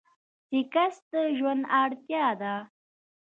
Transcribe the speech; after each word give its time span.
سيکس 0.47 0.95
د 1.11 1.13
ژوند 1.37 1.63
اړتيا 1.81 2.25
ده. 2.41 2.55